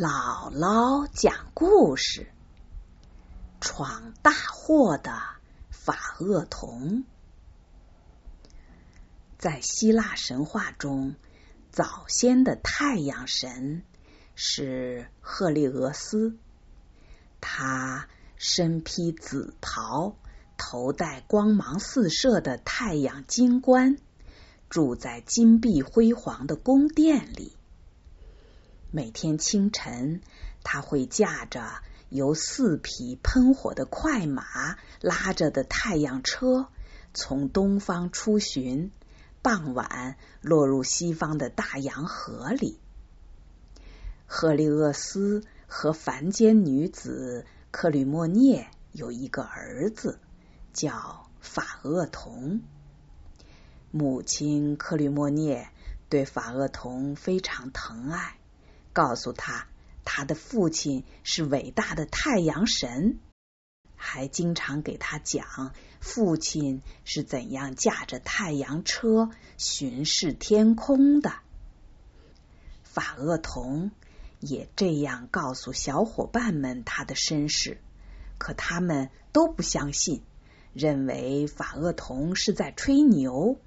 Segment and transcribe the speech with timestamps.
[0.00, 2.32] 姥姥讲故事：
[3.60, 5.20] 闯大祸的
[5.68, 7.04] 法厄同。
[9.36, 11.16] 在希腊神话中，
[11.70, 13.82] 早先的太阳神
[14.34, 16.34] 是赫利俄斯。
[17.42, 18.08] 他
[18.38, 20.16] 身披紫袍，
[20.56, 23.98] 头戴光芒四射的太阳金冠，
[24.70, 27.54] 住在金碧辉煌的宫殿里。
[28.92, 30.20] 每天清晨，
[30.64, 31.64] 他会驾着
[32.08, 34.42] 由四匹喷火的快马
[35.00, 36.66] 拉着的太阳车，
[37.14, 38.90] 从东方出巡，
[39.42, 42.80] 傍晚落入西方的大洋河里。
[44.26, 50.18] 赫利厄斯和凡间女子克吕莫涅有一个儿子，
[50.72, 52.60] 叫法厄同。
[53.92, 55.68] 母亲克吕莫涅
[56.08, 58.39] 对法厄同非常疼爱。
[58.92, 59.68] 告诉他，
[60.04, 63.18] 他的父亲是伟大的太阳神，
[63.94, 71.34] 还经常给他讲父亲是怎样驾着太阳车巡视天空的。
[72.82, 73.92] 法厄同
[74.40, 77.80] 也这样告诉小伙伴们他的身世，
[78.38, 80.22] 可他们都不相信，
[80.72, 83.60] 认为法厄同是在吹牛。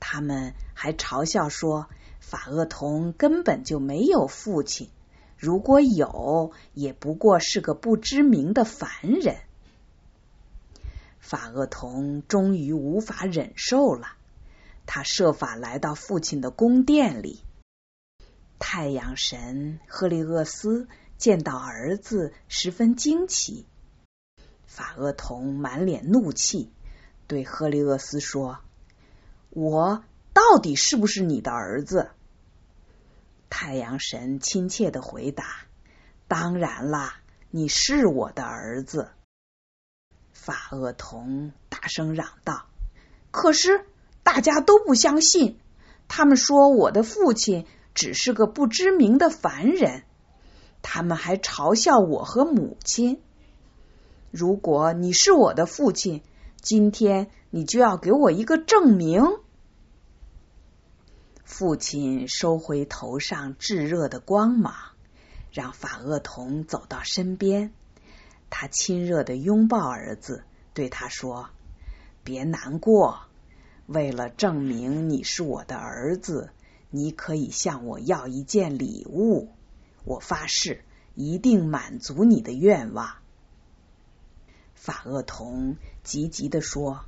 [0.00, 1.88] 他们还嘲笑说。
[2.26, 4.88] 法厄同根本就没有父亲，
[5.36, 9.36] 如果有，也不过是个不知名的凡人。
[11.20, 14.08] 法厄同终于无法忍受了，
[14.86, 17.40] 他设法来到父亲的宫殿里。
[18.58, 23.66] 太阳神赫利厄斯见到儿子，十分惊奇。
[24.66, 26.72] 法厄同满脸怒气，
[27.28, 28.58] 对赫利厄斯说
[29.50, 30.02] ：“我。”
[30.34, 32.10] 到底是不是你的儿子？
[33.48, 35.44] 太阳神亲切的回答
[36.26, 39.10] ：“当然啦，你是我的儿子。”
[40.34, 42.66] 法厄同大声嚷道
[43.30, 43.86] ：“可是
[44.24, 45.60] 大家都不相信，
[46.08, 47.64] 他们说我的父亲
[47.94, 50.02] 只是个不知名的凡人，
[50.82, 53.22] 他们还嘲笑我和母亲。
[54.32, 56.24] 如果你是我的父亲，
[56.60, 59.22] 今天你就要给我一个证明。”
[61.44, 64.74] 父亲收回头上炙热的光芒，
[65.52, 67.70] 让法厄同走到身边。
[68.48, 71.50] 他亲热的拥抱儿子，对他说
[72.24, 73.20] ：“别难过，
[73.86, 76.50] 为了证明你是我的儿子，
[76.90, 79.52] 你可以向我要一件礼物。
[80.04, 80.82] 我发誓
[81.14, 83.16] 一定满足你的愿望。”
[84.74, 87.04] 法厄同急急的说：“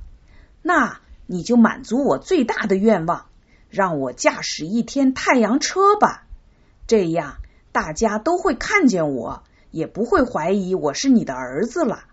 [0.61, 3.25] 那你就满足我最大的愿望。”
[3.69, 6.27] 让我驾驶一天太阳车吧，
[6.87, 7.37] 这样
[7.71, 12.05] 大家都会看见我，也不会怀疑我是你的儿子了。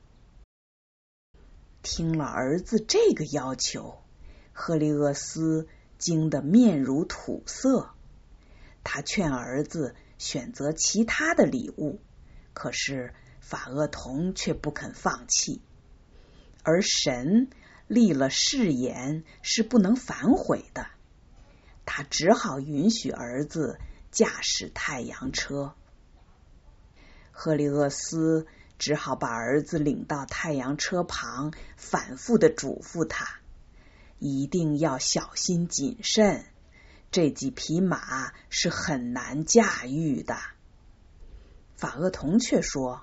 [1.82, 3.98] 听了儿子这个要求，
[4.52, 7.90] 赫利厄斯惊得面如土色。
[8.82, 12.00] 他劝儿子选择其他的礼物，
[12.52, 15.60] 可是法厄同却不肯放弃。
[16.62, 17.48] 而神
[17.86, 20.86] 立了誓言，是不能反悔的。
[21.86, 23.78] 他只好允许儿子
[24.10, 25.74] 驾驶太阳车。
[27.30, 28.46] 赫利厄斯
[28.78, 33.40] 只好把儿子领到太阳车旁，反复的嘱咐他
[34.18, 36.44] 一定要小心谨慎。
[37.10, 40.36] 这几匹马是很难驾驭的。
[41.76, 43.02] 法厄同却说：“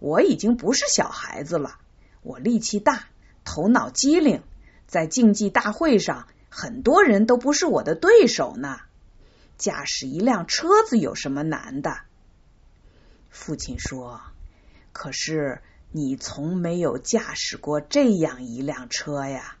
[0.00, 1.78] 我已经不是小孩子了，
[2.22, 3.06] 我力气大，
[3.44, 4.42] 头脑机灵，
[4.86, 8.80] 在竞技大会上。”很多人都不是我的对手呢。
[9.56, 11.98] 驾驶一辆车子有什么难的？
[13.28, 14.20] 父亲说
[14.92, 15.60] ：“可是
[15.90, 19.56] 你从没有驾驶过这样一辆车呀，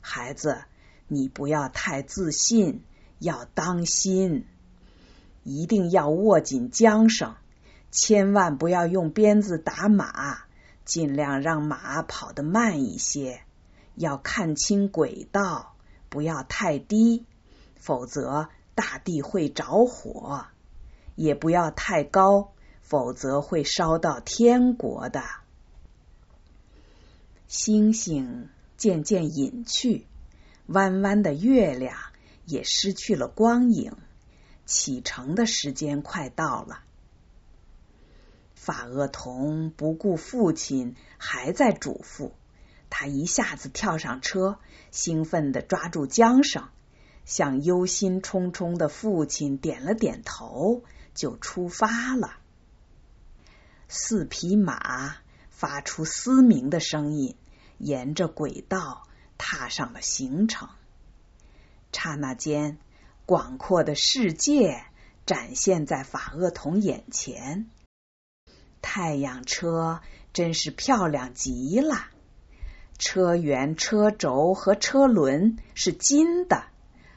[0.00, 0.64] 孩子，
[1.08, 2.82] 你不要太自信，
[3.18, 4.46] 要当心，
[5.42, 7.34] 一定要握紧缰绳，
[7.90, 10.38] 千万不要用鞭子打马，
[10.86, 13.42] 尽量让马跑得慢一些，
[13.94, 15.72] 要看清轨道。”
[16.14, 17.26] 不要太低，
[17.74, 20.46] 否则大地会着火；
[21.16, 22.52] 也不要太高，
[22.82, 25.24] 否则会烧到天国的。
[27.48, 30.06] 星星渐渐隐去，
[30.66, 31.96] 弯弯的月亮
[32.46, 33.96] 也失去了光影。
[34.64, 36.84] 启程的时间快到了。
[38.54, 42.30] 法厄同不顾父亲还在嘱咐。
[42.96, 44.60] 他一下子跳上车，
[44.92, 46.68] 兴奋的抓住缰绳，
[47.24, 52.36] 向忧心忡忡的父亲点了点头，就出发了。
[53.88, 55.16] 四匹马
[55.50, 57.36] 发出嘶鸣的声音，
[57.78, 59.08] 沿着轨道
[59.38, 60.68] 踏上了行程。
[61.90, 62.78] 刹那间，
[63.26, 64.84] 广阔的世界
[65.26, 67.68] 展现在法厄同眼前。
[68.80, 70.00] 太阳车
[70.32, 72.06] 真是漂亮极了，
[72.98, 76.64] 车辕、车轴和车轮是金的，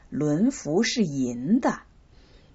[0.09, 1.79] 轮辐是银的，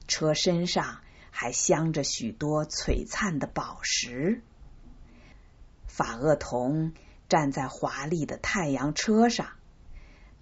[0.08, 0.98] 车身上
[1.30, 4.42] 还镶着许多璀璨的宝石。
[5.86, 6.92] 法厄同
[7.28, 9.46] 站在华丽的太阳车上。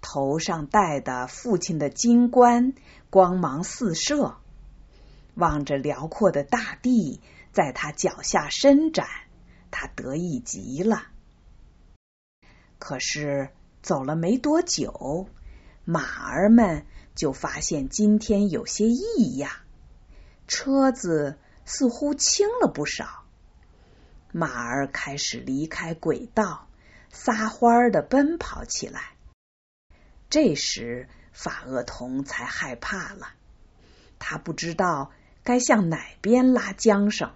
[0.03, 2.73] 头上戴的父亲的金冠，
[3.11, 4.37] 光芒四射，
[5.35, 9.05] 望着辽阔的大地在他脚下伸展，
[9.69, 11.03] 他得意极了。
[12.81, 13.49] 可是
[13.83, 15.27] 走了没多久，
[15.85, 19.51] 马儿们就发现今天有些异样，
[20.47, 23.23] 车子似乎轻了不少，
[24.31, 26.67] 马儿开始离开轨道，
[27.11, 29.11] 撒欢儿的奔跑起来。
[30.27, 33.27] 这时，法厄同才害怕了。
[34.17, 35.11] 他不知道
[35.43, 37.29] 该向哪边拉缰绳，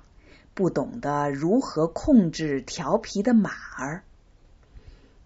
[0.55, 4.03] 不懂得如何控制调皮的马儿。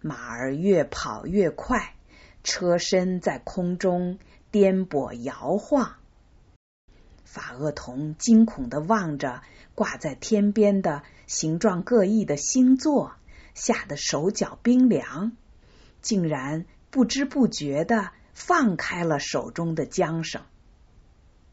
[0.00, 1.94] 马儿越跑越快，
[2.42, 4.18] 车身在空中
[4.50, 5.94] 颠簸摇晃。
[7.24, 9.42] 法厄同惊恐的望着
[9.74, 13.14] 挂在天边的形状各异的星座，
[13.54, 15.32] 吓得手脚冰凉，
[16.02, 16.66] 竟然。
[16.92, 20.42] 不知不觉的放开了手中的缰绳，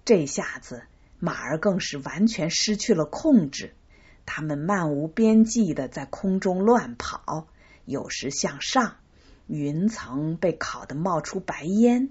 [0.03, 0.81] 这下子
[1.19, 3.75] 马儿更是完全失去了控制。
[4.25, 7.45] 它们漫无边际的在空中乱跑，
[7.87, 8.97] 有时向上，
[9.47, 12.09] 云层被烤得冒出白烟；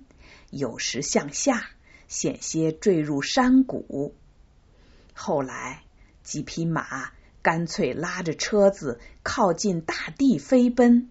[0.48, 1.68] 有时向下，
[2.08, 4.14] 险些坠入山谷。
[5.12, 5.82] 后来，
[6.22, 7.12] 几匹马
[7.42, 11.10] 干脆拉着车子靠近大地飞奔。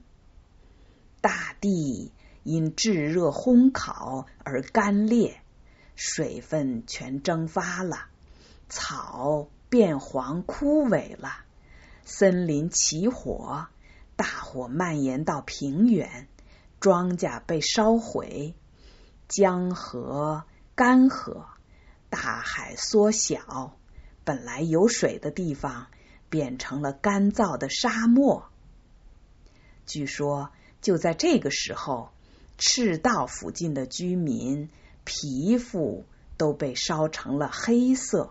[1.21, 2.11] 大地
[2.41, 5.41] 因炙热烘烤而干裂，
[5.95, 8.07] 水分全蒸发了，
[8.67, 11.45] 草变黄枯萎了，
[12.03, 13.67] 森林起火，
[14.15, 16.27] 大火蔓延到平原，
[16.79, 18.55] 庄稼被烧毁，
[19.27, 20.43] 江河
[20.75, 21.45] 干涸，
[22.09, 23.77] 大海缩小，
[24.23, 25.87] 本来有水的地方
[26.29, 28.49] 变成了干燥的沙漠。
[29.85, 30.51] 据说。
[30.81, 32.11] 就在这个时候，
[32.59, 34.69] 赤道附近的居民
[35.03, 36.05] 皮肤
[36.37, 38.29] 都被烧成了黑色。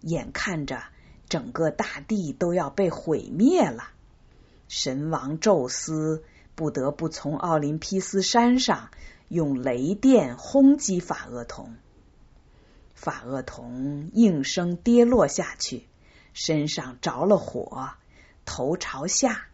[0.00, 0.82] 眼看着
[1.28, 3.84] 整个大地都要被毁灭了，
[4.70, 6.22] 神王宙斯
[6.54, 8.92] 不得不从奥林匹斯山上
[9.26, 11.74] 用雷电轰击法厄同。
[12.94, 15.88] 法厄同应声跌落下去，
[16.32, 17.90] 身上着了火，
[18.44, 19.46] 头朝下。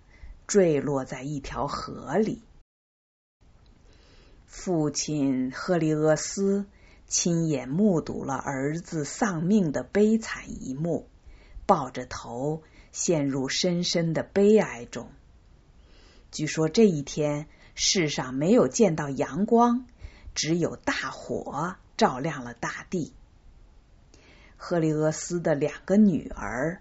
[0.47, 2.41] 坠落在一条河里。
[4.47, 6.67] 父亲赫利俄斯
[7.09, 11.09] 亲眼目睹了儿子丧命的悲惨一幕，
[11.67, 12.63] 抱着头
[12.97, 15.11] 陷入深深的悲哀中。
[16.31, 19.85] 据说这一天世上没有见到阳光，
[20.35, 23.13] 只有大火照亮了大地。
[24.57, 26.81] 赫利俄斯的两个女儿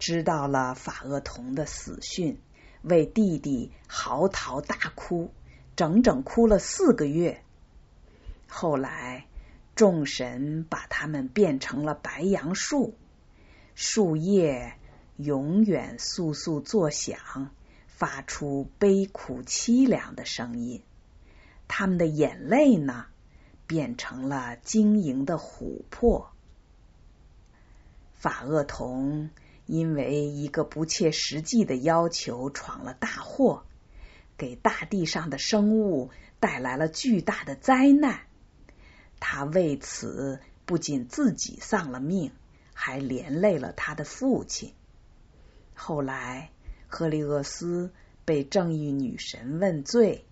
[0.00, 2.40] 知道了法厄同的死讯。
[2.82, 5.32] 为弟弟嚎啕大哭，
[5.76, 7.40] 整整哭了四个月。
[8.48, 9.26] 后来，
[9.76, 12.96] 众神把他们变成了白杨树，
[13.76, 14.74] 树叶
[15.22, 17.50] 永远簌簌作响，
[17.86, 20.82] 发出悲苦凄凉的声音。
[21.68, 23.06] 他们的眼泪呢，
[23.66, 26.30] 变成了晶莹的琥珀。
[28.14, 29.30] 法厄同。
[29.64, 33.62] 因为一个不切实际的要求闯了大祸，
[34.36, 36.10] 给大地上的生物
[36.40, 38.22] 带来了巨大的灾难。
[39.20, 42.32] 他为此不仅自己丧了命，
[42.74, 44.74] 还连累了他的父亲。
[45.84, 46.52] 后来，
[46.86, 47.92] 赫利厄斯
[48.24, 50.24] 被正义女神问罪，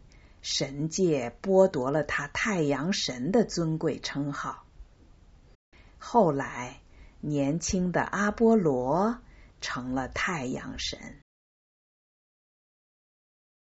[0.42, 4.64] 神界剥夺了他太阳神的尊贵称号。
[5.99, 6.80] 后来，
[7.21, 9.19] 年轻的阿波罗。
[9.62, 10.99] 成了太阳神。